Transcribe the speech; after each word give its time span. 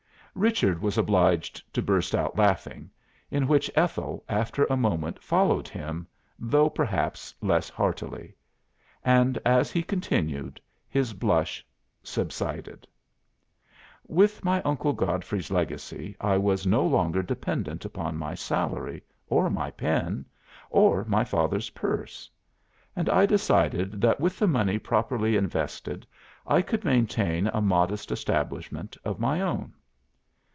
Richard 0.33 0.81
was 0.81 0.97
obliged 0.97 1.61
to 1.73 1.81
burst 1.81 2.15
out 2.15 2.37
laughing, 2.37 2.89
in 3.31 3.49
which 3.49 3.69
Ethel, 3.75 4.23
after 4.29 4.63
a 4.69 4.77
moment, 4.77 5.21
followed 5.21 5.67
him, 5.67 6.07
though 6.39 6.69
perhaps 6.69 7.35
less 7.41 7.67
heartily. 7.67 8.33
And 9.03 9.37
as 9.45 9.71
he 9.73 9.83
continued, 9.83 10.61
his 10.87 11.11
blush 11.11 11.65
subsided. 12.01 12.87
"With 14.07 14.41
my 14.45 14.61
Uncle 14.61 14.93
Godfrey's 14.93 15.51
legacy 15.51 16.15
I 16.21 16.37
was 16.37 16.65
no 16.65 16.85
longer 16.87 17.21
dependent 17.21 17.83
upon 17.83 18.15
my 18.15 18.33
salary, 18.33 19.03
or 19.27 19.49
my 19.49 19.69
pen, 19.69 20.23
or 20.69 21.03
my 21.09 21.25
father's 21.25 21.71
purse; 21.71 22.29
and 22.95 23.09
I 23.09 23.25
decided 23.25 23.99
that 23.99 24.21
with 24.21 24.39
the 24.39 24.47
money 24.47 24.79
properly 24.79 25.35
invested, 25.35 26.07
I 26.47 26.61
could 26.61 26.85
maintain 26.85 27.47
a 27.47 27.59
modest 27.59 28.13
establishment 28.13 28.95
of 29.03 29.19
my 29.19 29.41
own. 29.41 29.73